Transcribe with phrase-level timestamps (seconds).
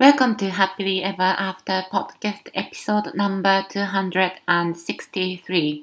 [0.00, 5.82] Welcome to Happily Ever After Podcast Episode number 263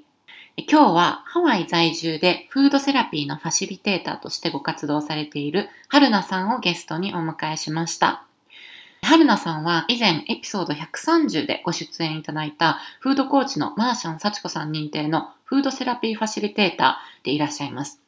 [0.58, 8.24] 今日はハワイ在住でフードセラピーのファシリテーターとしてご活動されている春菜さんをゲストにお迎えしました。
[9.04, 18.02] 春菜さんは以前エピソード130でご出演いただいたフードコーチのマーシャン幸子さん認定のフードセラピーファシリテーターでいらっしゃいます。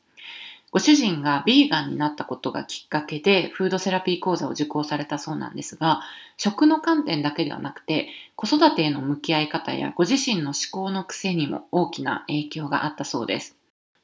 [0.72, 6.02] ご主人がビーガンになったことがきっかけでフードセラピー講座を受講されたそうなんですが、
[6.38, 13.56] 食の観点だけではなくて、子育てへの向き合い方やご自身の思考の癖にも大きな影響があったそうです。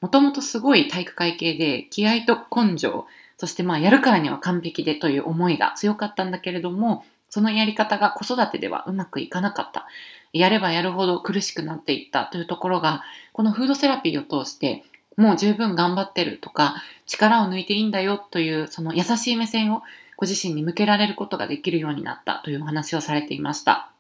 [0.02, 3.06] もともとすごい体育会系で気合と根性、
[3.38, 9.86] そしてまあやるからには完璧でという思いが強かったんだけれども、そのやり方が子育てではうまくいかなかった。
[10.34, 13.04] やればやるほど苦しくなっていったというところが、
[13.34, 14.84] このフードセラピーを通して
[15.18, 19.82] もう十分頑張ってるとか、力を抜いていいんだよという、その優しい目線を
[20.18, 23.92] ご自身に向けられることができるようになったというお話をされていました。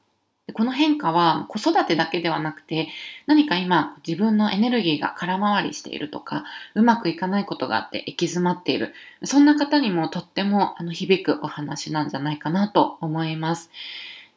[0.53, 2.89] この変化は子育てだけではなくて
[3.25, 6.43] 何か今自分のエネルギーが空回りしているとか
[6.75, 13.71] うまくいかないことがあって行き詰まっているそんな方にもとってもあの響くお話なんじゃないかなと思います。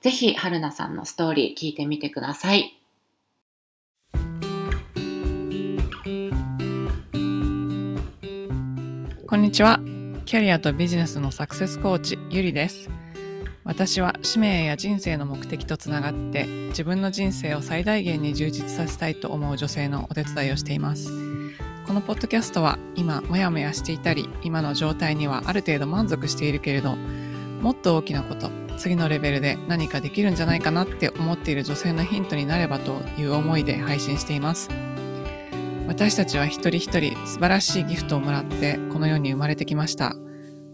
[0.01, 2.78] ぜひ春菜さんのストーリー聞いてみてください。
[9.29, 9.79] こんにちは。
[10.25, 12.89] キャリアとビジネスのサクセスコーチ、ゆりです。
[13.63, 21.11] 私は使命や人生の目的とつながって自分の人生を最大限に充実させたいと思う女性のお手伝いをしています。
[21.87, 34.71] このポッドキャストは今モヤモヤしていたり今の状態にはある程度満足しているけれどもっと大きなこと次のレベルで何かできるんじゃないかなって思っている女性のヒントになればという思いで配信しています。
[35.89, 40.15] 私たちは一人一人素晴らしいギフトをもらってこの世に生まれてきました。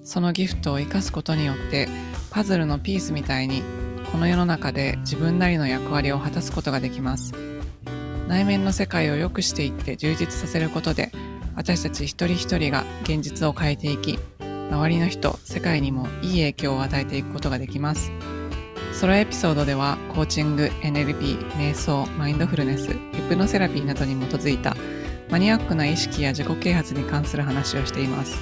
[0.03, 1.89] そのギフトを生かすことによって
[2.31, 3.63] パズルのピースみたいに
[4.11, 7.33] この世の中で自分なりの役割を果たすことができます。
[8.27, 11.13] 内面の世界を良くしていって充実させることで
[11.55, 18.11] 私たち一人一人が現実を変えていき周りの人世界にもいい影響を与えていくことができます。
[18.93, 22.99] ソロエピソードではコーチング NLP 瞑想マインドフルネスヒ
[23.29, 24.77] プノセラピーなどに基づいた
[25.35, 28.39] マニアックな意識や自己啓発に関する話をしています。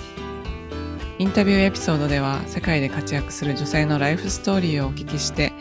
[1.18, 5.54] インタビューエピソードでは世界で活躍する女性のライフストーリーをお聞きして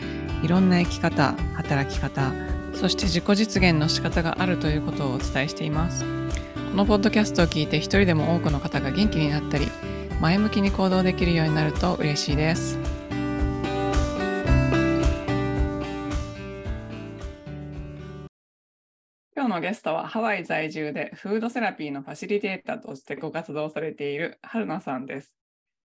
[0.44, 2.34] いろんな生き方働き方
[2.74, 6.04] そして自己実現の仕方があるということをお伝えしています。
[6.04, 9.70] このポッドキャストを聞いて一人でも多くの方が元気になったり
[10.20, 12.78] 前向きに行動できるようになると嬉しいです。
[19.52, 25.34] のゲストはハワイ在住でフードセラピーのファシリテーターとしてご活動されている春菜さんです。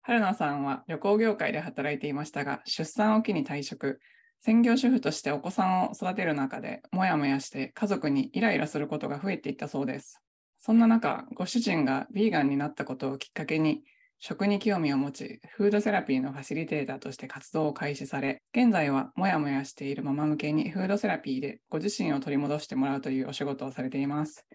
[0.01, 3.99] 春菜さんは旅行業界で働いていましたが、出産を機に退職、
[4.39, 10.21] 専業主婦としてお子さんを育てる中で、もやもやして家族にイライラすることが増えていったそうです。
[10.57, 13.83] そんな中、ご主人がヴィーガンになったことをきっかけに、
[14.21, 24.45] 食に興味を持ち、フードセラピーのファシリテーターとして活動を開始され、現在はもやもやしているママ向けにフードセラピーでご自身を取り戻してもらうというお仕事をされています。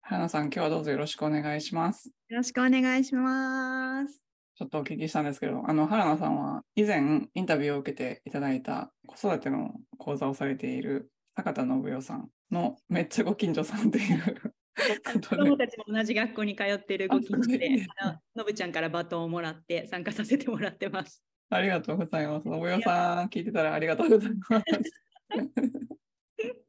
[0.00, 2.12] 花さん、今日はどうぞよろしくお願いします。
[2.28, 4.20] よろしくお願いします。
[4.54, 14.54] ちょっとお聞きしたんですけど、あの原野さんは以前インタビューを受けていただいた子育ての講座をされている坂田信代さんのめっちゃご近所さんっていう
[15.28, 17.86] 子供たちも同じ学校に通っているご近所で、
[18.34, 21.22] のぶちゃんからバトンをもらって参加させてもらってます。
[21.50, 22.48] ありがとうございます。
[22.48, 24.64] のぶよさん、聞いてたらありがとうございます。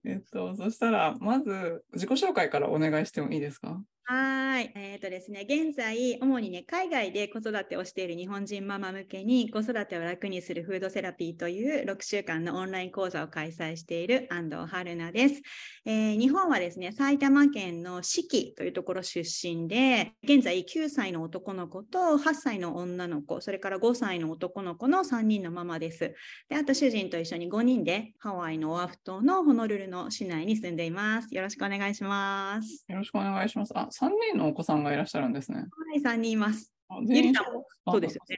[0.03, 3.81] えっと、そしたら、まず自己紹介からお願いしてもいいですか？
[4.13, 4.73] はい。
[4.75, 15.41] え、ー、とですね、現在、主にね、海外で子育てをしている日本人ママ向けに、子育てを楽にするフードセラピーという6週間のオンライン講座を開催している安藤春菜です。
[15.85, 26.13] えー、日本はですね、埼玉県の四季というところ出身で、現在9歳の男の子と8歳の女の子、それから5歳の男の子の3人のママです。
[26.49, 31.33] で、あと主人と一緒に5人でハワイのオアフ島のホノルルの市内に住んでいます。
[31.33, 32.83] よろしくお願いします。
[32.89, 34.00] よろしくお願いします。
[34.01, 35.59] あ3人のお子さんがいらっしゃるんですね。
[35.59, 35.65] は
[35.95, 36.73] い、3人います。
[37.07, 38.37] ゆりさんもそうですよね。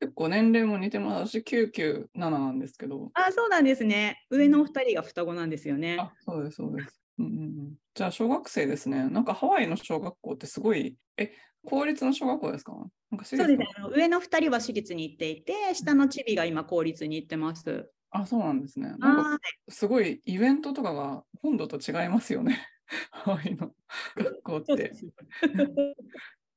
[0.00, 3.10] 結構年齢も似てますし、997なんですけど。
[3.12, 4.24] あ、そうなんですね。
[4.30, 5.98] 上のお二人が双子なんですよね。
[5.98, 7.02] あ、そうです、そうです。
[7.18, 9.10] うんうんうん、じゃあ、小学生ですね。
[9.10, 11.34] なんかハワイの小学校ってすごい、え、
[11.66, 12.72] 公立の小学校ですか？
[13.10, 13.66] なんかそうですね。
[13.94, 17.90] 上の2人は私立に行っていて、下のチビが今公立に行ってます。
[18.10, 18.88] あ、そうなんですね。
[18.98, 19.38] なんか
[19.68, 22.66] すごいイベントとかが本土と違いますよね。
[23.10, 23.72] ハワイの
[24.16, 24.92] 学校って。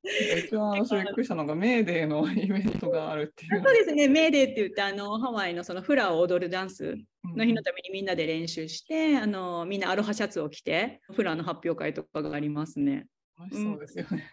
[0.04, 3.62] 一番私びっくりしたのが、メーデーのイベントがあるっていう。
[3.64, 6.96] そうですね、メーデーって言って、あのハワイのそのフラを踊るダンス
[7.34, 13.06] の日のためにみんなで練習して、あのみんなアロハシャツを着て、フラの発表会とかがありますね。
[13.38, 14.30] 楽しそうですよね。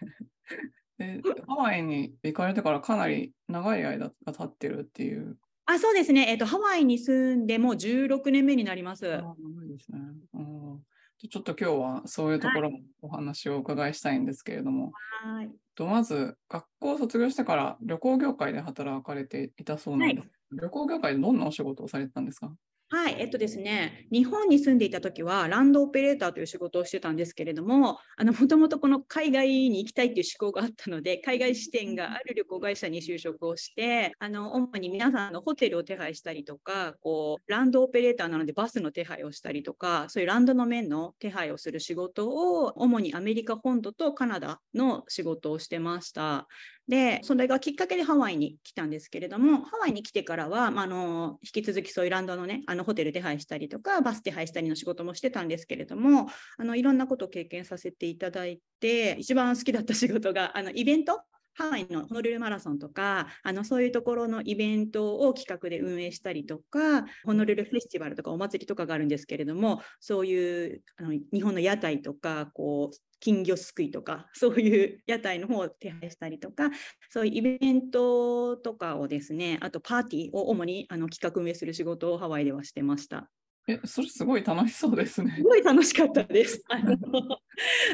[0.98, 5.38] でハワイに行かれてからかなり長い間が経ってるっていう。
[5.64, 9.10] あ、そうですね、えっと、ハワイに住んでもう16年目になります。
[9.10, 10.00] あ長いですね。
[10.34, 10.82] うん
[11.30, 15.52] ちょっと今日はそういうところもお話をお伺いしたいんですけれども、はい。
[15.74, 20.30] とまず学校を卒業してから旅行業界で働かれていたそうなんです。
[20.52, 22.54] 旅行業界でどんなお仕事をされてたんですか？
[22.94, 46.46] はい、えっとですね、日本に住んでいた時はランドオペレーターという仕事をしてたんですけれども、あのもともとこの海外に行きたいっていう思考があったので、海外支店がある旅行会社に就職をして、あの主に皆さんのホテルを手配したりとか、こうランドオペレーターなのでバスの手配をしたりとか、そういうランドの面の手配をする仕事を主にアメリカ本土とカナダの仕事をしてました。
[46.88, 61.22] で、それがきっかけでハワイに来たんですけれども、ハワイに来てからは、まあ、あの引き続きそういうランドのね、あのホテル手配したりとか、バス手配したりの仕事もしてたんですけれども、あのいろんなことを経験させていただいて、一番好きだった仕事が、あのイベント
[61.54, 76.70] ハワイのホノルルマラソンとか、あのそういうところのイベントを企画で運営したりとか、ホノルルフェスティバルとかお祭りとかがあるんですけれども、そういうあの日本の屋台とか、こう金魚すくいとか、 そういう屋台の方を手配したりとか、
[77.10, 83.30] そういうイベントとかをですね、あとパーティーを主にあの企画運営する仕事をハワイではしてました。
[83.68, 85.42] え、それすごい楽しそうですねす。
[85.42, 86.62] ごい楽しかったです。
[86.68, 86.96] あの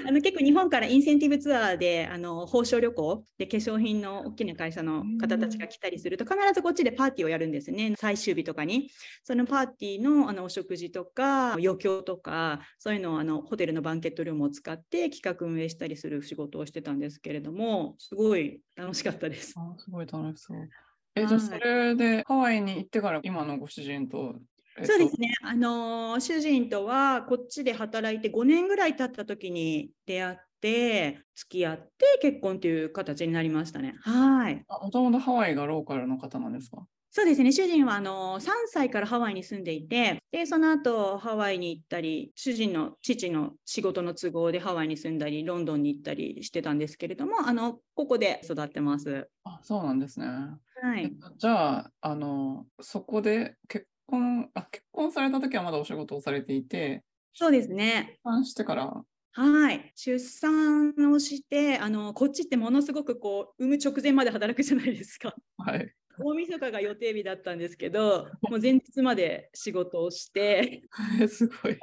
[0.06, 8.90] あの結構日本からインセンティブツアーであの報奨旅行で化粧品の大きな会社の方たちが来たりすると必ずこっちでパーティーをやるんですね最終日とかに
[9.24, 19.54] そのパーティーのあのお食事とか余興とかそういうのをあのホテルのバンケットルームを使って企画運営したりする仕事をしてたんですけれどもすごい楽しかったです。
[19.56, 20.68] あすごい楽しそう。
[21.14, 33.94] え、じゃあそれでハワイに行ってから今のご主人と、えっとそうですね、あのー主人とはこっちで働いて5年ぐらい経った時に出会って付き合って結婚という形になりましたね。
[34.02, 34.64] はい。
[34.68, 36.86] あもともとハワイがローカルの方なんですか？
[37.10, 49.28] そうですね、主人はあの3歳からハワイに住んでいて、でその後ハワイに行ったり、主人の父の仕事の都合でハワイに住んだり、ロンドンに行ったりしてたんですけれども、あのここで育ってます。
[49.44, 50.26] あ、そうなんですね。
[50.26, 51.18] えはい。
[51.36, 58.06] じゃあ、あの、そこで結婚、あ、結婚された時はまだお仕事をされていて、そうですね。
[58.08, 65.34] 結婚してから、はい、出産をしてあの、こっちってものすごくこう産む直前まで働くじゃないですか。
[65.58, 65.94] はい。
[66.18, 70.82] 大晦日が予定日だったんですけど、もう前日まで仕事をして、
[71.28, 71.78] すごい。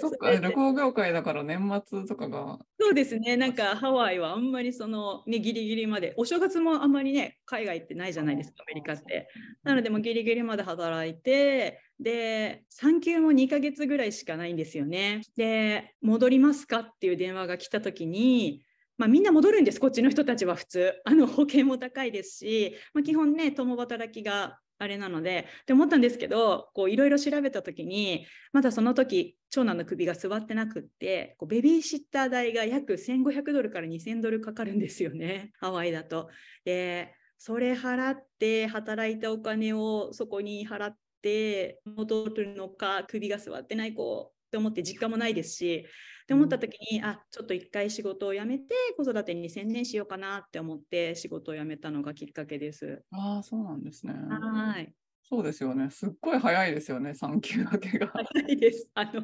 [0.00, 9.28] そっか、旅行業界だから年末とかが、そうですね、なんかハワイはあんまりその、ね、ギリギリまで、お正月もあんまりね、海外ってないじゃないですか、アメリカって。
[9.62, 15.22] なので、もうギリギリまで働いて、で、産休も2ヶ月ぐらいしかないんですよね。
[15.36, 18.64] で、戻りますかっていう電話が来たときに、
[18.96, 20.94] まあ、みんな戻るんです、こっちの人たちは普通。
[21.04, 36.28] あの保険も高いですし、まあ、基本ね、共働きがあれなので、って思ったんですけど、いろいろ調べたときに、まだその時長男の首が座ってなくって、こうベビーシッター代が約1500ドルから2000ドルかかるんですよね、ハワイだと。
[36.64, 45.86] で、それ払って、働いたお金をそこに払って、戻るのか、首が座ってない子って思って実家もないですし、
[46.24, 53.04] って思った時に、あちょっと一回仕事を辞めて子育てに専念しようかなって思って仕事を辞めたのがきっかけです。
[53.10, 54.14] ああ、そうなんですね。
[54.14, 54.94] はい。
[55.22, 55.90] そうですよね。
[55.90, 58.12] すっごい早いですよね、産休明けが。
[58.14, 58.90] 早いです。
[58.94, 59.22] あの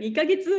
[0.00, 0.50] 2ヶ月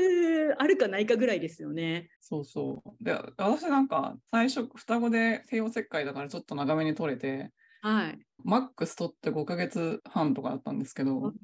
[0.58, 2.10] あるかないかぐらいですよね。
[2.22, 3.04] そうそう。
[3.04, 8.20] で、私なんか最初、双子で帝王切開だからちょっと長めに取れて、はい。
[8.44, 11.38] マックス取って5ヶ月半とかだったんですけど、そ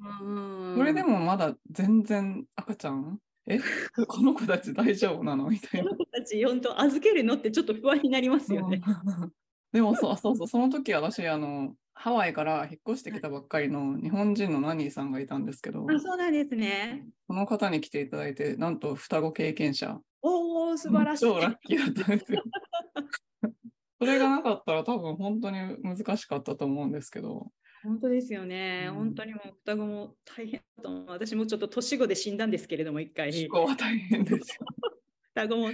[0.74, 3.58] それでもまだ全然赤ちゃんえ
[4.08, 5.48] この子たち大丈夫なの？
[5.48, 5.96] みたいなこ。
[5.96, 8.82] の子たち本当預けるのってちょっと不安になりますよね。
[8.84, 9.32] うん
[9.72, 17.06] でもそうそうそう、その時私、あの、ハワイから引っ越してきたばっかりの日本人のナニーさんがいたんですけど、あそうなんですね。
[17.26, 21.24] その方に来ていただいて、なんと双子経験者、おお素晴らしい。
[21.24, 22.42] 超ラッキーだったんですよ。
[24.00, 27.50] それがなかったら多分本当に難しかったと思うんですけど、
[27.86, 28.86] 本当ですよね。
[28.88, 31.06] うん本当にもう双子も大変だと思う。
[31.08, 33.30] 私もちょっと年子で死んだんですけれども、一回。
[33.30, 34.66] 思考は大変ですよ。
[35.34, 35.70] 双子も。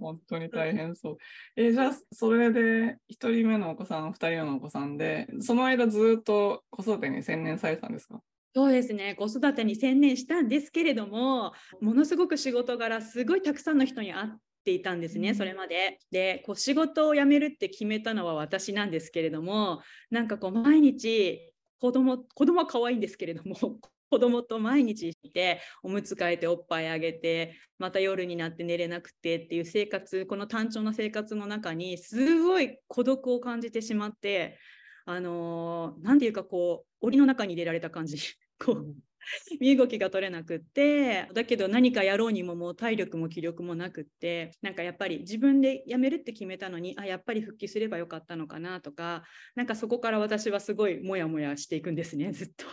[0.00, 1.18] 本当に大変そう。
[1.56, 8.22] えじゃあ、それで1人目のお子さん、2人目のお子さんで、その間ずっと子育てに専念されてたんですか？
[8.54, 9.14] そうですね。
[9.14, 14.30] 子育てに専念したんですけれども、ものすごく仕事柄、すごいたくさんの人に会っ
[14.68, 15.98] て、ていたんですね、それまで。
[16.10, 23.54] で、こう仕事を辞めるって決めたのは私なんですけれども、なんかこう毎日子供子供は可愛いんですけれども
[24.10, 34.58] 子供と毎日いておむつ替えておっぱいあげてまた夜になって寝れなくてっていう生活この単調な生活の中にすごい孤独を感じてしまって
[35.04, 38.18] あの何、て言うかこう檻の中に入れられた感じ。
[38.58, 38.96] こう
[39.60, 52.66] 身動きが取れなくってだけど何かやろうにももう体力も気力もなくってなんかやっぱり自分で辞めるって決めたのにあやっぱり復帰すればよかったのかなとかなんかそこから私はすごいモヤモヤしていくんですね ずっと。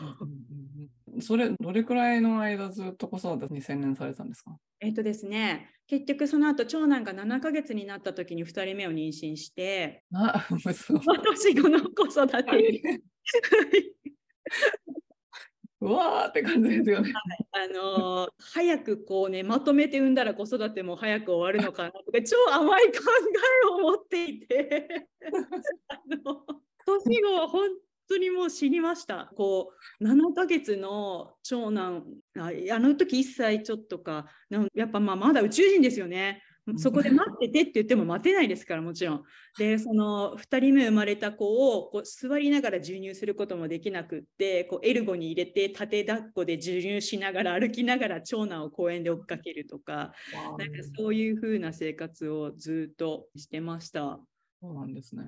[1.21, 4.57] それどれくらいの間ずっと子育てに専念されたんですか？
[4.81, 12.81] えっとですね結局その後長男が7ヶ月になった時に2人目を妊娠してあ 私この子育てに
[15.85, 17.13] うわーって感じですよね。
[17.51, 22.93] あのー、早くこうねまとめて産んだら子育ても早く終わるのかなとか超甘い考
[23.63, 25.07] えを持っていて
[25.89, 26.41] あの
[27.05, 27.69] 年後は本
[28.07, 29.31] 当にもう死にました。
[29.35, 32.03] こう7ヶ月の長男
[32.37, 34.25] ああの時1歳ちょっとか
[34.73, 36.41] やっぱまあまだ宇宙人ですよね。
[36.77, 39.23] そこで待っててって言っても待てないですからもちろん。
[39.57, 50.13] でその2人目生まれた子をこう座りながら授乳することもできなくってこうエルゴに入れて縦抱っこで授乳しながら歩きながら長男を公園で追っかけるとか
[50.57, 54.19] なんかそういう風な生活をずっとしてました。
[54.61, 55.23] そうなんですね。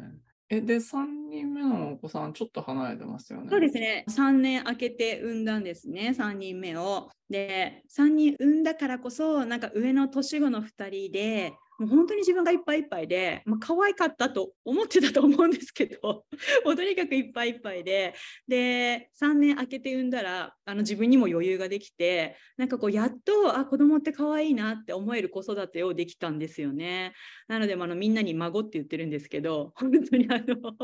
[0.50, 3.48] え、で、3人目のお子さん、ちょっと離れてますよね。
[3.50, 4.06] そうですね。
[4.08, 7.10] 3年空けて産んだんですね、3人目を。
[7.30, 16.26] で、3人産んだからこそ、なんか上の年後の2人で、もう本当に自分がいっぱいいっぱいで、まあ、可愛かったと思ってたと思うんですけど、
[16.66, 18.16] もうとにかくいっぱいいっぱいで、
[18.48, 27.14] で、3年空けて産んだら、あの自分にも余裕ができて、なんかこう、やっと、あ、子供って可愛いなって思える子育てをできたんですよね。
[27.48, 30.76] なので、あのみんなに孫って言ってるんですけど、 本当にあの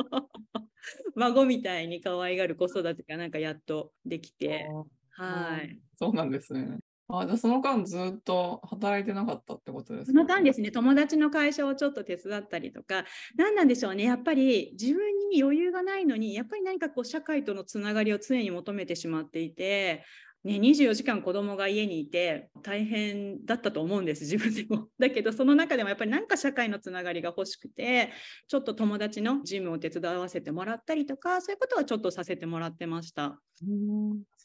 [1.15, 4.67] 孫みたいに可愛がる子育てがなんかやっとできて、
[5.11, 5.79] はい。
[5.95, 6.77] そうなんですね。
[7.09, 13.05] あ、じゃあその間ずっと働いてなかったってことですかその間ですね、友達の会社をちょっと手伝ったりとか、
[13.35, 20.03] 何なんでしょうね、やっぱり自分に余裕がないのに、やっぱり何かこう社会とのつながりを常に求めてしまっていて、
[20.43, 24.89] ね、24時間子供が家にいて大変だったと思うんです、自分でも。
[24.99, 28.11] だけど、その中でもやっぱり何か社会のつながりが欲しくて、
[28.47, 33.39] ちょっと友達のジムを手伝わせてもらったりとか、そういうことはちょっとさせてもらってました。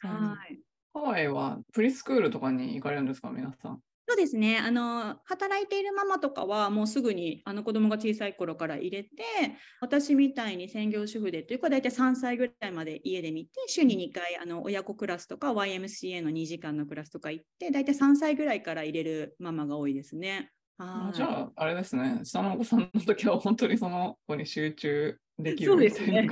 [0.00, 0.67] はい
[0.98, 3.78] ハワイはプリスクールとかに行かれるんですか、皆さん？
[4.08, 9.10] そうですねあの働いているママとかはもうすぐにあの子供が小さい頃から入れて
[9.82, 20.50] 私みたいに専業主婦でというか大体3歳ぐらいまで家で見て週に2回あの親子クラスとか YMCA の2時間のクラスとか行って大体3歳ぐらいから入れるママが多いですね。
[20.78, 25.72] あじゃああれですね下のお子さんの時は本当にその子に集中できる。
[25.72, 26.26] そうですね。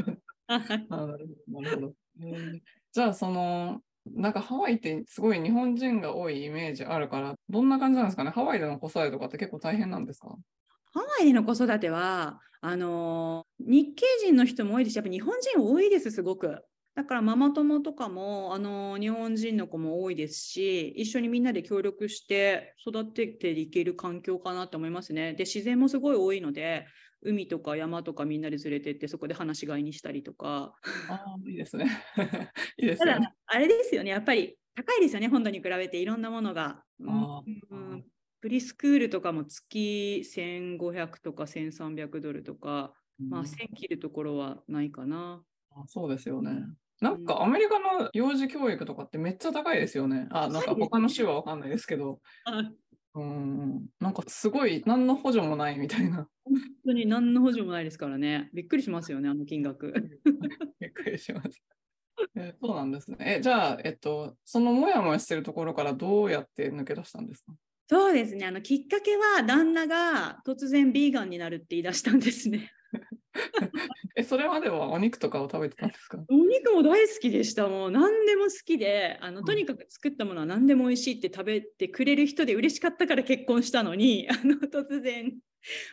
[0.48, 1.92] なるほど。
[2.92, 3.82] じゃあその
[4.14, 8.30] なんかハワイってすごい日本人が多いイメージあるから、どんな感じなんですかね？
[8.30, 10.34] ハワイでの子育てとかって結構大変なんですか？
[10.92, 16.62] ハワイでの子育ては、あの日系人の人も多いですし、やっぱ日本人多いです、すごく。
[16.94, 25.34] だからママ友とかも、あの日本人の子も多いですし、一緒にみんなで協力して育てていける環境かなと思いますね。
[25.34, 26.86] で、自然もすごい多いので、
[27.26, 30.74] 海とか山とかみんなで連れてってそこで話し飼いにしたりとか。
[31.08, 31.86] ああ、いいですね。
[32.78, 33.12] いいですね。
[33.12, 36.84] ただ、あれですよね、やっぱり高いですよね、本土に比べていろんなものが。
[37.00, 37.06] う
[37.76, 38.04] ん、
[38.40, 45.42] プリスクールとかも月1500とか1300ドルとか、まあ1000切るところはないかな。
[45.70, 46.64] あそうですよね。
[47.00, 50.28] なんかアメリカの幼児教育とかってめっちゃ高いですよね。
[50.30, 52.20] あ、なんか他の州はわかんないですけど。
[53.16, 56.28] うん、なんかすごい何の補助もないみたいな。
[56.44, 56.54] 本
[56.84, 58.50] 当に何の補助もないですからね。
[58.52, 59.94] びっくりしますよね、あの金額。
[60.78, 61.62] びっくりします。
[62.34, 63.16] えー、そうなんですね。
[63.20, 67.54] え、じゃあ、えっと、そのもやもやしてるところからどうやって抜け出したんですか？
[67.88, 68.44] そうですね。
[68.46, 72.70] あのきっかけは旦那が突然ビーガンになるって言い出したんですね。
[74.16, 76.18] え、それまではお肉とかを食べてたんですか？
[76.28, 77.68] お肉も大好きでした。
[77.68, 85.32] もう何でも好きで、あのとにかく作ったものは何でも美味しいって食べてくれる人で嬉しかったから結婚したのに、 あの突然、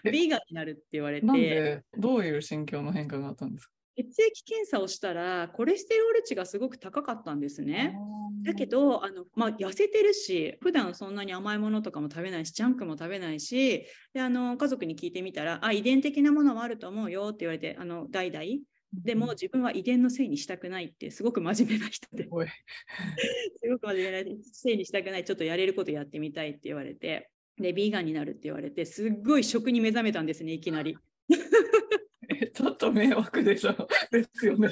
[0.04, 1.82] ビーガンになるって言われて。
[1.98, 3.74] どういう心境の変化があったんですか？
[3.96, 7.96] 血液検査をしたらコレステロール値がすごく高かったんですね。
[8.44, 18.44] だけどあの、まあ、痩せてるし普段そんなに甘いものとかも食べないしジャンクも食べないしであの家族に聞いてみたらあ遺伝的なものはあると思うよって言われてあの代々。
[18.94, 22.26] でも自分は遺伝のせいにしたくないってすごく真面目な人で。
[22.30, 22.30] す
[23.68, 27.32] ごく真面目なせいにしたくないちょっとやれることやってみたいって言われて。
[27.58, 30.98] で、ビーガンになるって言われて、すっごい食に目覚めたんですね、いきなり。
[32.48, 33.74] ちょっと迷惑でしょ。
[34.12, 34.70] ですよね。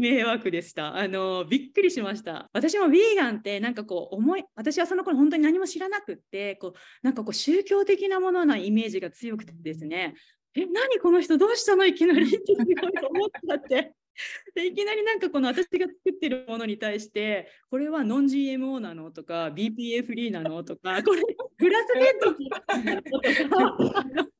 [0.00, 0.96] 迷惑でした。
[0.96, 2.48] あの、びっくりしました。
[2.52, 6.72] 私もヴィーガンってなんかこう思い、私はその頃本当に何も知らなくって、こう、
[7.02, 10.14] なんかこう宗教的なものなイメージが強くてですね、
[10.54, 11.84] え、何この人どうしたの？
[11.84, 12.74] いきなりってすごい
[13.08, 13.94] 思っちゃって。
[14.54, 19.10] でいきなりなんかこの私が作ってるものに対してこれはノン GMO なの？
[19.12, 20.62] とか BPA フリーなの？
[20.64, 21.22] とか これ
[21.58, 23.92] グラスフェッドと？
[23.94, 24.06] か。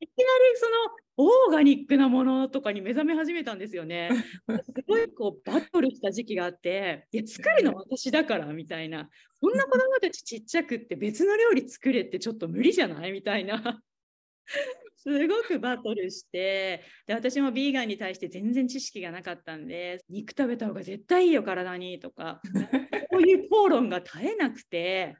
[0.00, 4.10] いきなりそのオーガニックなものとかに目覚め始めたんですよね。
[4.64, 9.08] すごいこうバトルした時期があっていや作るの私だからみたいな。
[9.38, 13.12] そんな子供たちちっちゃくって別の料理作れってちょっと無理じゃない？
[13.12, 13.80] みたいな。
[14.96, 22.40] すごくバトルしてで私もビーガンに対して全然知識がなかったんで肉食べた方が絶対いいよ体にとか
[23.10, 25.16] こういう口論が絶えなくて。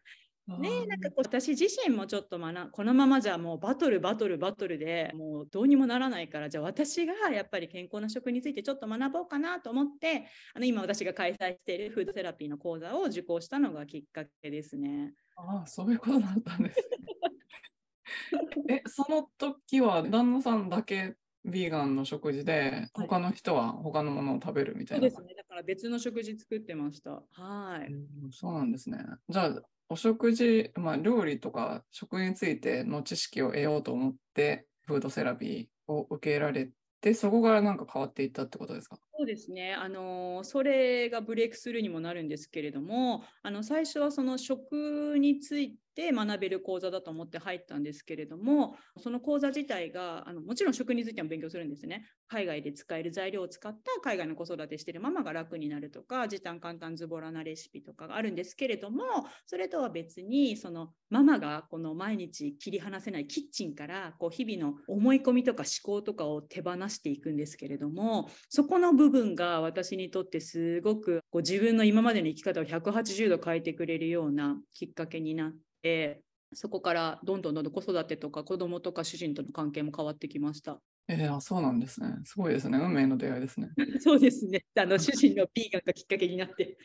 [0.48, 15.14] ね、なんかこう私自身もちょっと学このままじゃもうバトルバトルバトルでもうどうにもならないからじゃあ私がやっぱり健康な食についてちょっと学ぼうかなと思ってあの今私が開催しているフードセラピーの講座を受講したのがきっかけですね。
[15.34, 16.84] ああ、そういうことだったんですね。
[18.68, 25.10] え、その時は旦那さんだけビーガンの食事で、他の人は他のものを食べるみたいうな。
[25.10, 25.34] そですね。
[25.34, 27.22] だから別の食事作ってました。
[27.32, 27.92] はい。
[27.92, 28.98] うんそうなんですね。
[29.28, 38.98] じゃあ、お食事、まあ、料理とか食についての知識を得ようと思って、フードセラピーを受けられて、そこからなんか変わっていったってことですか？
[39.18, 39.72] そうですね。
[39.72, 52.06] あのそれがブレイクスルーにもなるんですけれども、あの最初はその食について学べる講座だと思って入ったんですけれども、その講座自体があのもちろん食についても勉強するんですね。
[52.28, 59.04] 海外で使える材料を使った海外の子育てしてるママが楽になるとか、時短簡単ズボラなレシピとかがあるんですけれども、
[59.46, 75.52] それとは別にそのママがこの毎日切り離せないキッチンからこう日々の思い込みとか思考とかを手放していくんですけれども、そこの部分が私にとってすごくこう自分の今までの生き方を180度変えてくれるようなきっかけになっ
[75.82, 76.20] て
[76.52, 80.80] そこからどんどんどんどん子育てとか子供とか主人との関係も変わってきました。
[81.08, 82.14] えー、あそうなんですね。
[82.24, 82.78] すごいですね。
[82.78, 83.68] 運命の出会いですね。
[84.00, 84.64] そうですね。
[84.76, 86.76] あの主人のビーガンがきっかけになって。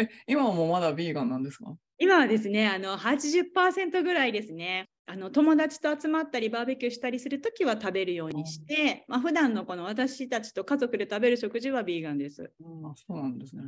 [0.00, 1.76] え、今もまだビーガンなんですか？
[1.98, 4.88] 今はですね、あの80%ぐらいですね。
[5.06, 12.52] あの友達と集まったりバーベキューしたりするときは食べるようにして、まあ普段のこの私たちと家族で食べる食事はビーガンです。
[12.62, 13.62] あそうなんですね。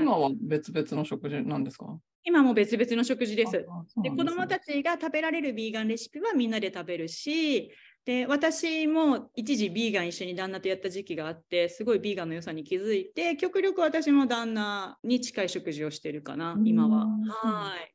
[0.00, 1.98] 今は別々の食事なんですか？
[2.24, 3.52] 今も別々の食事です。
[3.52, 7.70] でね子どもたちが食べられるビーガンレシピはみんなで食べるし
[8.06, 17.04] で私も一時ビーガン一緒に旦那とやった時期があってすごいビーガンの良さに気づいて極力私も旦那に近い食事をしてるかな今は。
[17.04, 17.24] うん。
[17.28, 17.92] はい。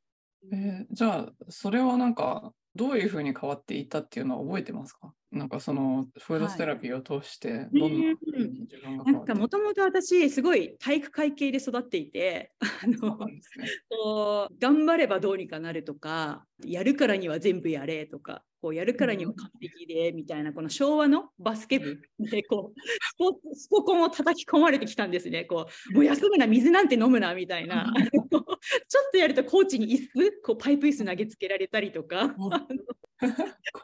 [0.54, 5.14] えーじゃあ、それはなんか、どういうふうに変わっていったっていうのは覚えてますか？
[5.32, 13.42] なんかそのフードセラピーを通して、どんなふうに自分が変わっていっなんかもともと私すごい体育会系で育っていてあのね。
[13.90, 25.46] こう頑張ればどうにかなるとかやるからには全部やれとかこうやるからには完璧でみたいなこの昭和のバスケ部でこうスポスポコンを叩き込まれてきたんですね。
[25.46, 27.92] こうもう休むな水なんて飲むなみたいな。
[27.96, 28.44] ちょっ
[29.12, 32.36] とやるとコーチに椅子こうパイプ椅子投げつけられたりとか。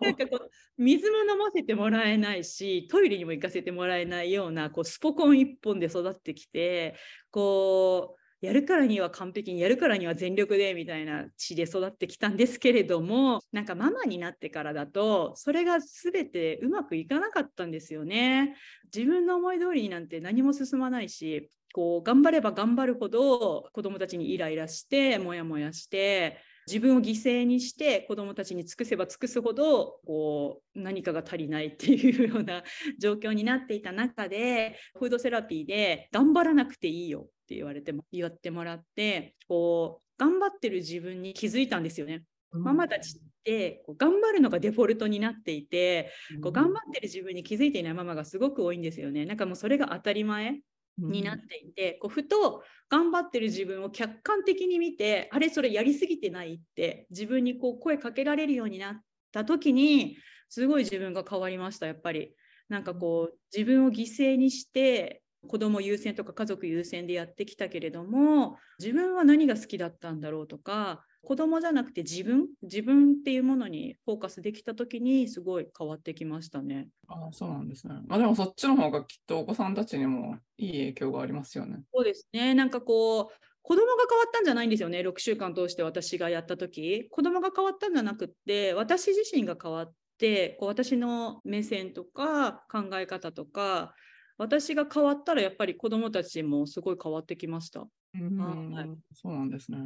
[0.01, 6.95] なんかこう水も飲ませてもらえないしトイレにも行かせてもらえないようなこうスポコン一本で育ってきて
[7.29, 18.55] こうやるからには完璧にやるからには全力でみたいな血で育ってきたんですけれどもなんかママになってからだとそれが全てうまくいかなかったんですよね。
[18.93, 32.63] 自分の思い通りになんて何も進まないしこう頑張れば頑張るほど子どもたちにイライラしてモヤモヤして自分を犠牲にして子どもたちに尽くせば尽くすほどこう何かが足りないっていうような
[32.99, 42.23] 状況になっていた中でフードセラピーで頑張らなくていいよって言われても言ってもらってこう頑張ってる自分に気づいたんですよね。
[42.51, 49.25] ママたちってこう頑張るのがデフォルトになっていてこう頑張ってる自分に気づいていないママがすごく多いんですよね。
[49.25, 50.59] なんかもうそれが当たり前
[50.97, 60.17] になっていて、こうふと頑張ってる自分を客観的に見てあれそれやりすぎてないって自分にこう声かけられるようになった時に
[60.49, 62.33] すごい自分が変わりましたやっぱり
[62.69, 76.87] なんかこう自分を犠牲にして子供優先とか家族優先でやってきたけれども自分は何が好きだったんだろうとか子供じゃなくて自分自分っていうものにフォーカスできた時にすごい変わってきましたね。
[77.07, 77.95] あそうなんですね。
[78.07, 81.83] まあでもそっちの方がきっとお子さんたちにもいい影響がありますよね。
[81.93, 82.53] そうですね。
[82.53, 93.93] なんかこう、子供が変わったんじゃないんですよね、6週間通して私がやった時子供が変わったんじゃなくって、私自身が変わって、こう私の目線とか考え方とか、
[94.37, 97.87] 私が変わったらやっぱり子供たちもすごい変わってきました。
[98.13, 99.79] うん、はい、そうなんですね。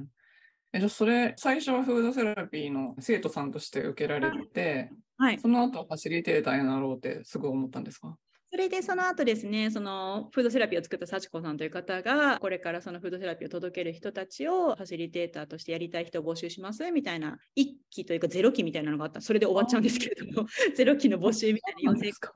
[0.74, 8.16] えじゃあそれ最初はフードセラピーの生徒さんとして受けられて、はい、その後ファシリテーターになろうってすぐ思ったんですか？
[8.54, 19.22] それでその後ですね、そのフードセラピーを作った幸子さんという方が、これからそのフードセラピーを届ける人たちをファシリテーターとしてやりたい人を募集しますみたいな、1期というか0期みたいなのがあった。
[19.22, 22.30] それで終わっちゃうんですけれども、 0期の募集みたいな要請が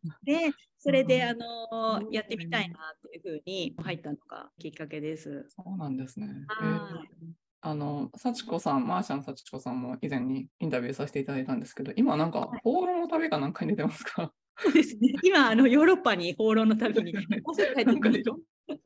[0.00, 0.52] あって、
[0.84, 5.46] それで、あのやってみたいなっていうふうに入ったのがきっかけです。
[5.48, 6.26] そうなんですね。
[6.48, 7.08] はい、
[7.60, 14.32] あの、幸子さん、マーシャン幸子さんも以前にインタビューさせていただいたんですけど、今なんか、放浪の旅かなんかに出てますか？
[14.58, 15.14] そうですね。
[15.22, 17.54] 今、あのヨーロッパに放浪の旅に、こ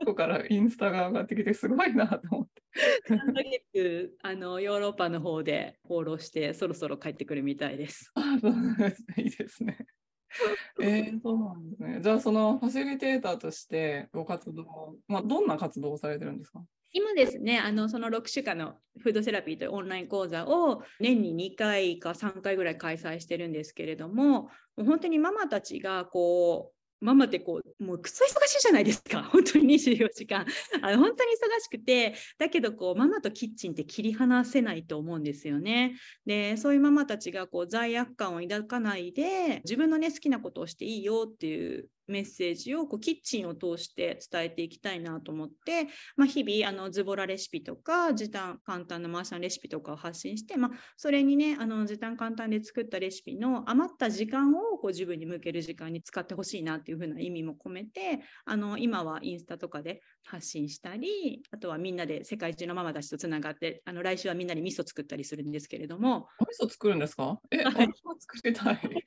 [0.05, 2.63] こからインスタが上がってきて、すごいなと思って。
[3.09, 8.13] 3ヶ月あのヨーロッパの方で放浪して、そろそろ帰ってくるみたいです。
[8.15, 9.25] あそうですね。
[9.25, 9.87] いいですね。
[10.83, 12.01] えー、そうなんですね。
[12.03, 16.65] じゃあ、そのファシリテーターとしてご活動、まあ、どんな活動をされてるんですか？
[16.93, 26.76] 今ですね、あのその6週間のフードセラピーというオンライン講座を年に2回か3回ぐらい開催してるんですけれども、もう本当にママたちがこう
[27.07, 29.23] ママってこう、もうくそ忙しいじゃないですか。
[29.33, 30.45] 本当に24時間。
[30.83, 35.95] あの本当に忙しくて、だけどこう、ママとキッチンって切り離せないと思うんですよね。
[36.27, 66.29] で、そういうママたちがこう罪悪感を抱かないで、自分のね、好きなことをしていいよっていうメッセージをこうキッチンを通して伝えていきたいなと思って、まあ、日々あのズボラレシピとか時短簡単なマーシャンレシピとかを発信して、まあ、それにねあの時短簡単で作ったレシピの余った時間をこう自分に向ける時間に使ってほしいなっていう風な意味も込めてあの今はインスタとかで発信したりあとはみんなで世界中のママたちとつながってあの来週はみんなで味噌作ったりするんですけれども。
[66.40, 67.40] 味噌作るんですか？
[67.51, 67.88] え、はい、
[68.21, 68.81] 作りたい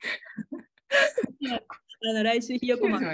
[2.02, 3.04] あの来週ひよこまん。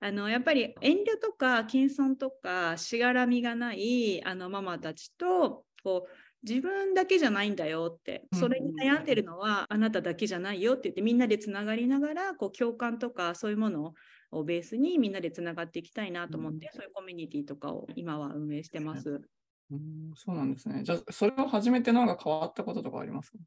[0.00, 6.10] あのやっぱり遠慮とか謙遜とかしがらみがないあのママたちとこう
[6.46, 13.94] 自分だけじゃないんだよってそれに悩んでるのはあなただけじゃないよって言ってみんなでつながりながらこう共感とかそういうもの
[14.30, 19.22] をベースにみんなでつながっていきたいなと思って、そういうコミュニティとかを今は運営してます。
[19.70, 20.82] うん、そうなんですね。
[20.82, 23.38] じゃあそれを始めてなんか変わったこととかありますか？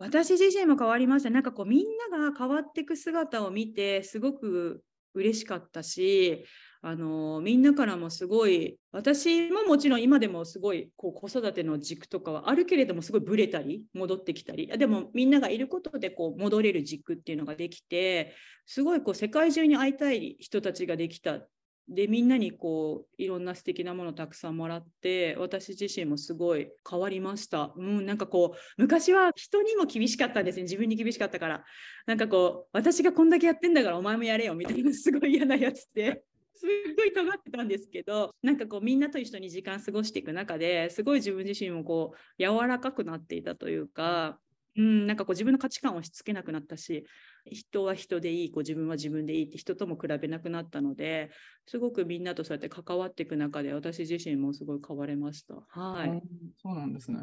[0.00, 1.30] 私自身も変わりました。
[1.30, 4.82] なんかこうみんなが変わっていく姿を見てすごく
[5.14, 6.46] 嬉しかったし、
[6.80, 18.34] あのみんなからもすごい私ももちろん今でもすごいこう子育ての軸とかはあるけれどもすごいブレたり戻ってきたりでもみんながいることでこう戻れる軸っていうのができて
[18.64, 21.40] すごいこう世界中に会いたい人たちができた
[21.88, 27.72] でみんなにこういろんな素敵なものたくさんもらって私自身もすごい変わりました。
[27.76, 31.64] うん、なんかこう昔は人にも厳しかったんですね自分に厳しかったから
[32.06, 36.22] なんかこう私がこんだけやってんだからお前もやれよみたいなすごい嫌なやつって
[36.54, 44.38] すっごい尖ってたんですけどなんかこうみんなと一緒に時間過ごしていく中ですごい自分自身もこう柔らかくなっていたというか
[44.76, 47.04] うん、なんかこう自分の価値観を押し付けなくなったし
[47.44, 51.30] 人は人でいいこう自分は自分でいいって人とも比べなくなったので
[51.66, 55.54] すごくみんなとそうやって関わっていく中で私自身もすごい変われました。
[55.68, 56.22] はい、
[56.62, 57.18] そうなんですね。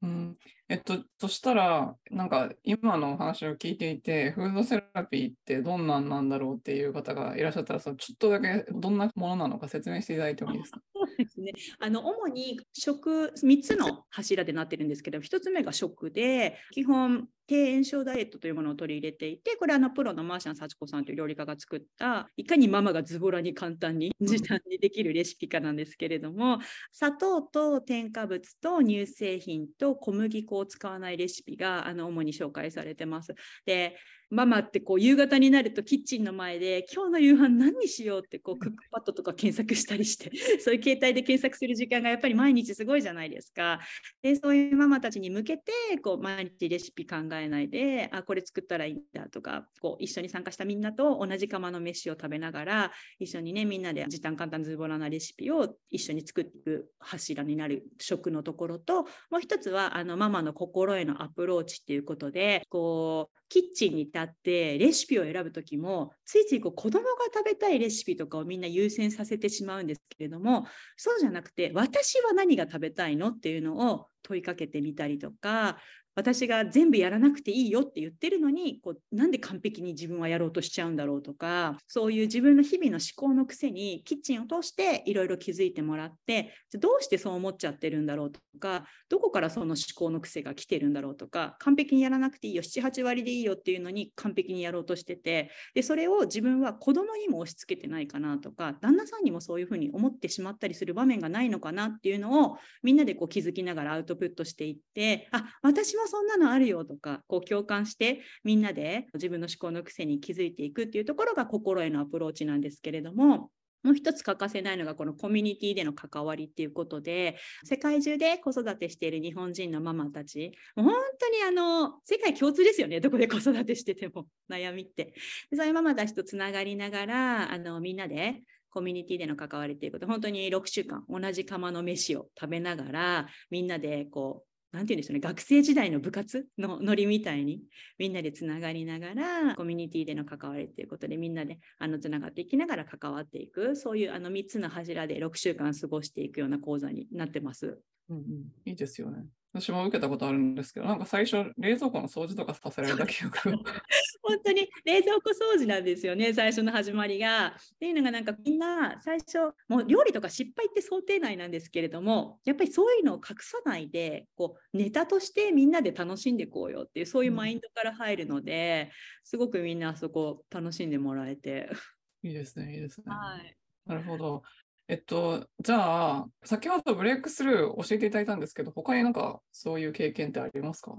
[0.00, 0.36] うん、
[0.68, 10.80] えっと、そしたら、なんか今のお話を聞いていて、フードセラピーってどんなんなんだろうっていう方がいらっしゃったら、そのちょっとだけどんなものなのか説明していただいてもいいですか？
[11.16, 11.52] ですね。
[11.78, 26.58] あの主に食3つの柱でなってるんですけど、1つ目が食で、基本低炎症ダイエットというものを取り入れていて、これはのプロのマーシャン幸子さんという料理家が作った、いかにママがズボラに簡単に時短にできるレシピかなんですけれども、
[26.92, 33.34] 砂糖と添加物と乳製品と小麦粉を使わないレシピがあの主に紹介されてます。
[33.64, 33.96] で
[34.30, 43.80] ママってこう夕方になるとキッチンの前で今日の夕飯何にしようってこうクックパッドとか検索したりして そういう携帯で検索する時間がやっぱり毎日すごいじゃないですか。
[44.22, 75.78] でそういうママたちに向けてこう毎日レシピ考えないであこれ作ったらいいんだとかこう一緒に参加したみんなと同じ釜の飯を食べながら一緒にねみんなで時短簡単ズボラなレシピを一緒に作っていく柱になる食のところともう一つはあのママの心へのアプローチっていうことでこうキッチンにたってレシピを選ぶ時もついついこう子供が食べたいレシピとかをみんな優先させてしまうんですけれどもそうじゃなくて私は何が食べたいのっていうのを問いかけてみたりとか
[76.18, 113.50] 私が全部やらなくていいよって言ってるのにこうなんで完璧に自分はやろうとしちゃうんだろうとかそういう自分の日々の思考の癖にキッチンを通していろいろ気づいてもらってどうしてそう思っちゃってるんだろうとかどこからその思考の癖が来てるんだろうとか完璧にやらなくていいよ78割でいいよっていうのに完璧にやろうとしててでそれを自分は子供にも押し付けてないかなとか旦那さんにもそういうふうに思ってしまったりする場面がないのかなっていうのをみんなでこう気づきながらアウトプットしていってあ私もそんなのあるよとかこう共感してみんなで自分の思考の癖に気づいていくっていうところが心へのアプローチなんですけれども
[113.84, 120.86] もう一つ欠かせないのがこのコミュニティでの関わりっていうことで世界中で子育てしている日本人のママたち本
[121.18, 125.14] 当にあの世界共通ですよねどこで子育てしてても 悩みって。
[125.54, 137.62] そういうママたちとつながりながらあのみんなでコミュニティでの関わりということ本当に6週間同じ釜の飯を食べながらみんなでこうなんて言うんでしょうね、学生時代の部活のノリみたいに
[137.98, 147.80] みんなでつながりながらコミュニティでの関わりということでみんなであのつながっていきながら関わっていくそういうあの3つの柱で6週間過ごしていくような講座になってます。
[148.10, 148.24] うんうん、
[148.66, 149.24] いいですよね。
[149.60, 153.42] 私も受けたことあるんですけど、なんか最初、冷蔵庫の掃除とかさせられた記憶が。
[154.22, 157.48] 本当に冷蔵庫掃除なんですよね、最初の始まりが。
[157.48, 168.92] っていうのが、なんかみんな最初、もう料理とか失敗って想定内なんですけれども、やっぱりそういうのを隠さないで、こうネタとしてみんなで楽しんでいこうよっていう、そういうマインドから入るので、うん、
[169.24, 171.68] すごくみんなあそこ楽しんでもらえて。
[172.22, 173.04] いいですね、いいですね。
[173.06, 173.56] はい。
[173.86, 174.42] なるほど。
[174.90, 180.94] えっと、じゃあ、先ほどブレイクスルー教えていただいたんですけど、他になんかそういう経験ってありますか？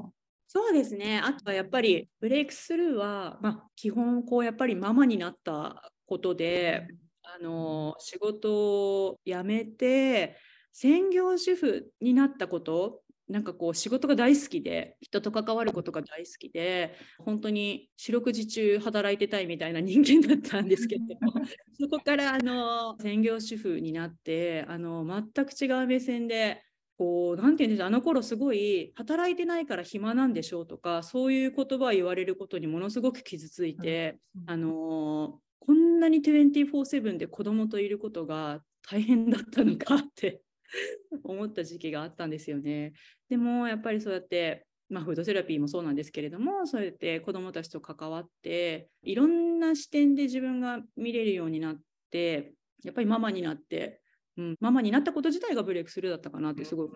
[0.47, 1.19] そうですね。
[1.23, 6.88] あとはやっぱりブレイクスルーは、まあ、基本こうやっぱりママになったことで、
[7.23, 10.38] あの仕事を辞めて
[10.71, 21.04] 専業主婦になったことなんかこう仕事が大好きで人と関わることが大好きで本当に四六時中働いてたいみたいな人間だったんですけど
[21.80, 26.63] そこからあの専業主婦になってあの全く違う目線で
[26.98, 40.42] こう何て言うんでしょうあの頃すごい働いてないから暇なんでしょうとかそういう言葉を言われることにものすごく傷ついて、あのこんなに24/7で子供といることが大変だったのかって
[41.23, 42.93] 思った時期があったんですよね。
[43.29, 51.77] でもやっぱりそうやってまあ、フードセラピーもそうなんですけれどもそうやって子どもたちと関わっていろんな視点で自分が見れるようになっ
[52.10, 52.53] て
[52.84, 54.01] やっぱりママになって、
[54.38, 56.89] うん、ママになったこと自体がブレイクスルーだったかなってすごい、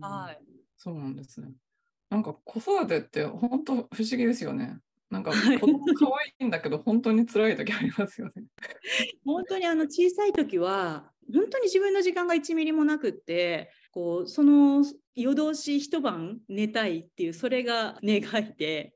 [0.00, 0.38] はい、
[0.76, 1.52] そうなんですね。
[2.10, 4.78] なんか子育てって本当不思議ですよね。
[5.08, 8.44] なんか子供可愛いんだけど本当に辛い時ありますよね。
[9.24, 18.94] 本当にあの小さい時は本当に自分の時間が1ミリもなくってこうその夜通し一晩寝たいっていうそれが願いで。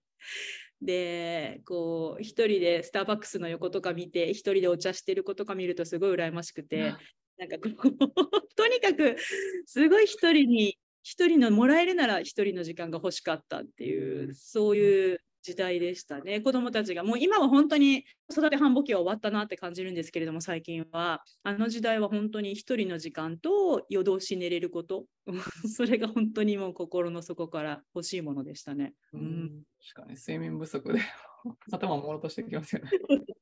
[0.83, 6.95] でこう一人でスターバックスの横とか見て一人でお茶してる子とか見るとすごい羨ましくて、
[7.39, 7.71] なんかこう
[8.55, 9.17] とにかく
[9.65, 16.41] すごい一人に一人のもらえるなら一人の時間が欲しかったっていうそういう時代でしたね。
[16.41, 17.05] 子どもたちが。
[17.05, 21.23] もう今は本当に育て繁忙期は終わったなって感じるんですけれども、最近は。
[21.45, 25.07] あの時代は本当に一人の時間と夜通し寝れること。
[25.73, 28.95] それが本当にもう心の底から欲しいものでしたね。
[29.13, 29.63] うん、
[29.95, 30.99] 確かに睡眠不足で
[31.71, 32.91] 頭もろとしてきますよね。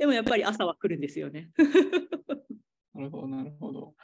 [0.00, 1.50] でもやっぱり朝は来るんですよね。
[2.94, 3.94] なるほど、なるほど。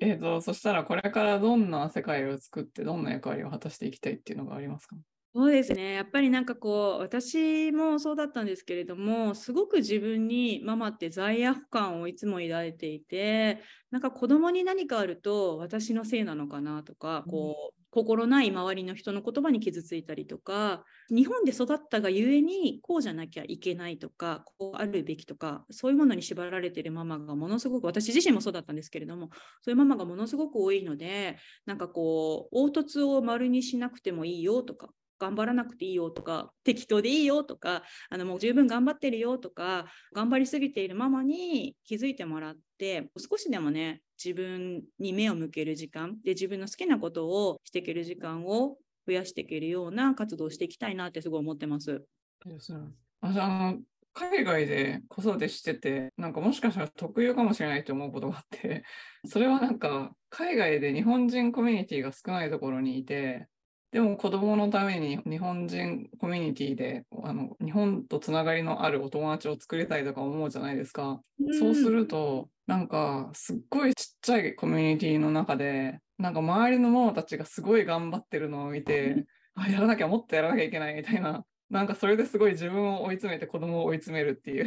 [0.00, 4.96] えっ、ー、と、そしたらこれからどんな世界を作って、どんな役割を果たしていきたいっていうのがありますか？
[5.34, 5.92] そうですね。
[5.94, 13.60] やっぱりなんかこう、私もそうだったんですけれども、すごく自分にママって罪悪感をいつも抱いていて、
[13.92, 52.02] なんか子供に何かあると私のせいなのかなとか、こう、心ない周りの人の言葉に傷ついたりとか、日本で育ったがゆえにこうじゃなきゃいけないとか、こうあるべきとか、そういうものに縛られてるママがものすごく、私自身もそうだったんですけれども、そういうママがものすごく多いので、なんかこう、凹凸を丸にしなくてもいいよとか、頑張らなくていいよとか適当でいいよとかあのもう十分頑張ってるよとか頑張りすぎているママに気づいてもらって少しでもね自分に目を向ける時間で自分の好きなことをしていける時間を増やしていけるような活動をしていきたいなってすごい思ってます。
[53.20, 53.78] あの
[54.12, 58.84] 海外で子育てしててなんかもしかしたら特有かもしれないと思うことがあって
[59.26, 63.46] それはなんか海外で日本人コミュニティが少ないところにいて
[63.92, 71.20] でも子供のために日本人コミュニティであの日本とつながりのあるお友達を作りたいとか思うじゃないですか。
[71.40, 79.24] うん、そうするとなんかすっごいちっちゃいコミュニティの中でなんか周りのママたちがすごい頑張ってるのを見て、
[79.54, 81.44] あやらなきゃもっとやらなきゃいけないみたいな。
[81.70, 84.66] なんかそれですごい自分を追い詰めて子供を追い詰めるっていう。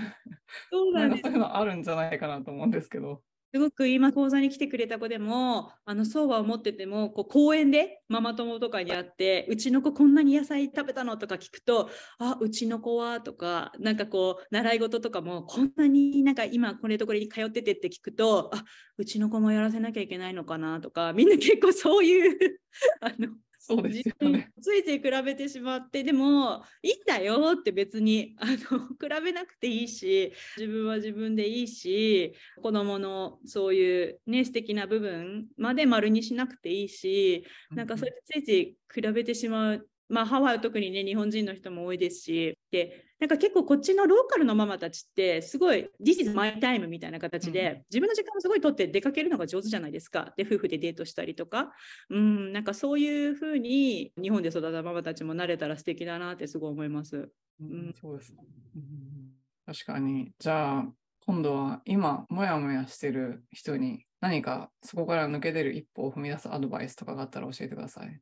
[0.72, 3.22] そうなんかそういうのあるんじゃないかなと思うんですけど。
[3.54, 11.18] すごく今講座に来てくれた子でもあのそうは思っててもこう公園でママ友とかに会ってうちの子こんなに野菜食べたの？
[11.18, 18.64] とか聞くとあうちの子はとかなんかこう習い事とかもこんなになんか今これとこれに通っててって聞くとあ
[18.98, 22.60] うちの子もやらせなきゃいけないのかなとかみんな結構そういう
[23.02, 23.28] あの
[23.66, 24.52] そうですよね。
[24.62, 39.90] ついつい比べてしまってでもいいんだよって別にあの 比べなくていいし自分は自分でいいし子どものそういうね素敵な部分まで丸にしなくていいしなんかそれついつい比べてしまう。
[40.10, 51.72] まあ、ハワイは特にね日本人の人も多いですしでなんか結構こっちのローカルのママたちってすごい This is my time みたいな形で、うん自分の時間をすごい取って出かけるのが上手じゃないですかで夫婦でデートしたりとか
[52.10, 57.30] うんなんかそういうふうに日本で育ったママたちもなれたら素敵だなってすごい思います。
[57.62, 58.44] うんそうですね。
[58.76, 60.32] うん確かに。
[60.40, 60.86] じゃあ、
[61.26, 68.20] 今度は今、もやもやしてる人に何かそこから抜け出る一歩を踏み出すアドバイスとかがあったら教えてください。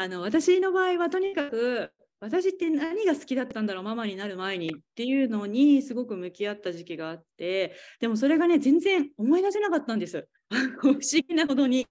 [0.00, 10.26] あの私の場合はとにかく私って何が好きだったんだろうママになる前にっていうのにすごく向き合った時期があってでもそれがね全然思い出せなかったんです
[10.80, 11.82] 不思議なほどに。
[11.82, 11.86] っ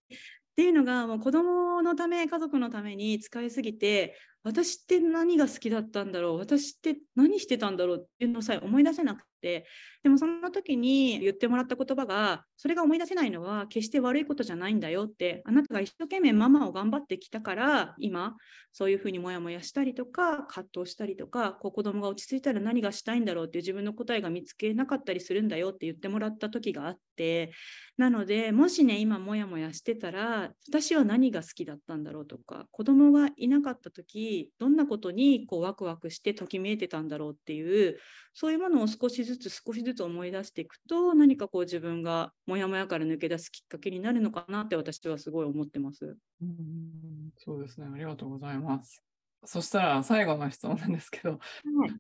[0.55, 6.37] ていうのがもう子供のため家族のために使いすぎて私って何が好きだったんだろう？
[6.37, 7.97] 私って何してたんだろう？
[8.01, 9.65] っていうのさえ思い出せなくて。
[10.03, 18.35] でもその時に言ってもらった言葉がそれが思い出せないのは決して悪いことじゃないんだよってあなたが一生懸命ママを頑張ってきたから今
[18.73, 23.45] そういうふうにモヤモヤしたりとか葛藤したりとかこう子供が落ち着いたら何がしたいんだろう？
[23.47, 27.51] っていう自分の答えが見つけなかったりするんだよって言ってもらった時があって。
[27.97, 32.27] なのでもしね今モヤモヤしてたら私は何が好きだったんだろう？
[32.27, 34.28] とか子供がいなかった時
[34.59, 37.97] どんなことにこうワクワクしてときめいてたんだろうっていう
[38.33, 46.17] そういうものを少しずつ少しずつ思い出していくと何かこう自分がモヤモヤから抜け出すきっかけになるのかなって私はすごい思ってます。
[46.41, 47.87] うんそうですね。
[47.93, 49.03] ありがとうございます。
[49.45, 51.39] そしたら最後の質問なんですけど、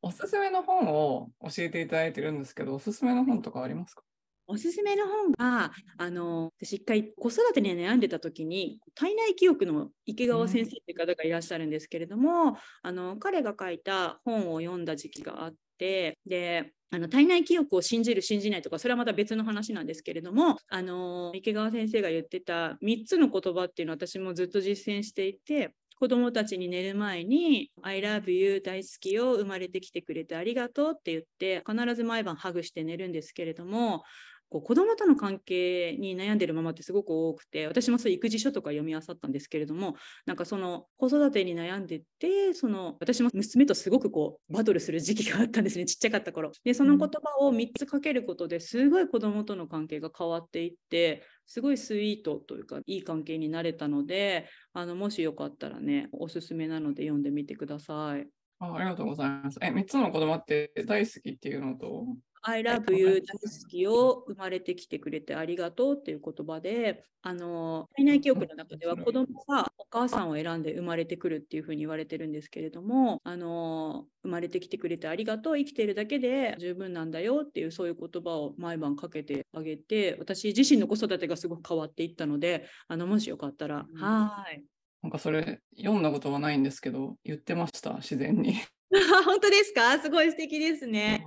[0.01, 4.03] おすすめの本を教えていただいてるんですけど、おすすめの本とかありますか？
[4.49, 34.03] おすすめの本が、あの、私一回子育てに悩んでた時に、体内記憶の池川先生っていう方がいらっしゃるんですけれども、あの、彼が書いた本を読んだ時期があって、で、あの体内記憶を信じる信じないとかそれはまた別の話なんですけれどもあの池川先生が言ってた3つの言葉っていうのを私もずっと実践していて子供たちに寝る前に「I love you 大好きよ生まれてきてくれてありがとう」って言って必ず毎晩ハグして寝るんですけれども
[34.49, 58.27] こう子供との関係に悩んでるママってすごく多くて私もそう育児書とか読み漁ったんですけれどもなんかその子育てに悩んでてその私も娘とすごくこうバトルする時期があったんですねちっちゃかった頃でその言葉を3つかけることですごい子供との関係が変わっていってすごいスイートというかいい関係になれたのであのもしよかったらねおすすめなので読んでみてください。
[58.59, 59.57] あありがとうございます。
[59.61, 62.07] え、3つの子供って大好きっていうのと、
[62.41, 84.01] I love you 大好きよ生まれてきてくれてありがとうっていう言葉であの体内記憶の中では子供がお母さんを選んで生まれてくるっていうふうに言われてるんですけれどもあの生まれてきてくれてありがとう生きてるだけで十分なんだよっていうそういう言葉を毎晩かけてあげて私自身の子育てがすごく変わっていったのであのもしよかったら、うん。
[84.01, 84.65] はーい。
[85.01, 88.55] なんかそれ読んだことはないんですけど、言ってました、自然に。
[89.25, 89.99] 本当ですか？
[89.99, 91.23] すごい素敵ですね。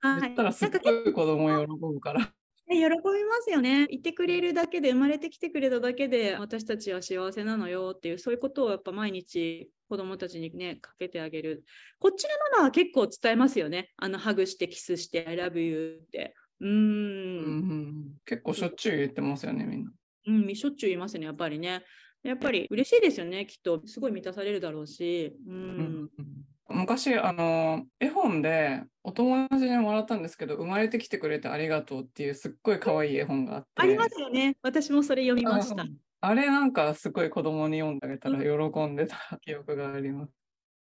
[0.00, 2.32] はい言ったらすっごい子供喜ぶから。
[2.66, 2.88] ね喜び
[3.24, 3.86] ますよね。
[3.90, 11.64] いてくれるだけで、生まれてきてくれただけで、私たちは幸せなのよっていう、そういうことをやっぱ毎日子供たちにね、かけてあげる。
[11.98, 13.92] こっちのママは結構伝えますよね。
[13.96, 16.34] あの、ハグして、キスして、I love you って。
[16.60, 16.70] うーん。
[16.70, 19.92] うんうん結構しょっちゅう言ってますよね、みんな。
[20.26, 21.84] うん、しょっちゅう言いますね、やっぱりね。
[22.22, 23.82] やっぱり嬉しいですよね、きっと。
[23.86, 25.36] すごい満たされるだろうし。
[25.46, 25.52] う。
[25.52, 26.10] うんん
[26.68, 34.56] 昔あの絵本でお友達にもらったんですけど生まれてきてくれてありがとうっていうすっごい可愛い絵本があってありますよね。
[34.62, 35.86] 私もそれ読みましたう。
[35.86, 40.32] んあれなんかすごい子供に読んであげたら喜んでた記憶があります。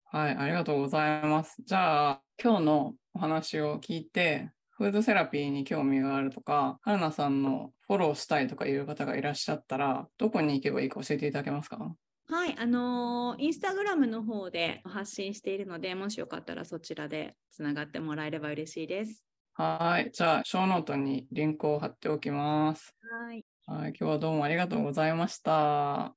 [0.06, 1.62] はい、ありがとうございます。
[1.66, 11.96] じゃあ今日のお話を聞いてフードセラピーに興味があるとか、はるなさんのフォローしたいとかいう方がいらっしゃったら、どこに行けばいいか教えていただけますか？
[12.28, 19.24] はい、あのーインスタグラムの方で発信しているので、もしよかったらそちらでつながってもらえれば嬉しいです。
[19.54, 22.96] はい、じゃあ、ショーノートにリンクを貼っておきます。
[23.28, 23.46] はい。
[23.68, 26.16] はい、今日はどうもありがとうございました。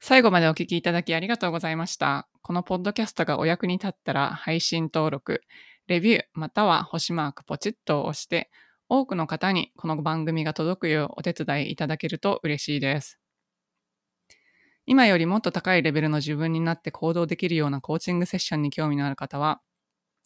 [0.00, 2.28] 最後までお聞きいただきありがとうございました。
[2.42, 5.42] このポッドキャストがお役に立ったら配信登録、
[5.88, 8.50] レビューまたは星マークポチッとを押して
[8.88, 13.18] 多くの方にこの番組が届くようお手伝いいただけると嬉しいです。
[14.86, 19.60] 今よりもっと高いレベルの自分になって行動できるようなコーチングセッションに興味のある方は、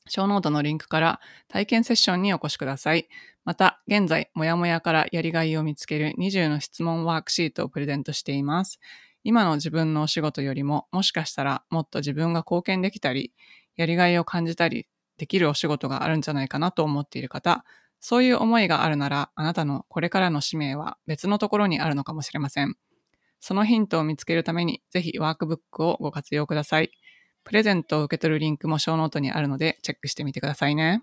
[0.07, 3.09] ショーノートのリンクから体験セッションにお越しください。
[3.47, 8.79] また、現在、もやもやからやりがいを見つける20の質問ワークシートをプレゼントしています。
[9.25, 13.33] 今の自分のお仕事よりも、もしかしたらもっと自分が貢献できたり、
[13.77, 14.87] やりがいを感じたり
[15.17, 17.65] できるお仕事があるんじゃないかなと思っている方、
[18.01, 22.77] そういう思いがあるなら、あなたのこれからの使命は別のところにあるのかもしれません。
[23.41, 26.91] そのヒントを見つけるために、ぜひワークブックをご活用ください。
[27.45, 31.03] プレゼントを受け取るリンクもショーノートにあるので、チェックしてみてくださいね。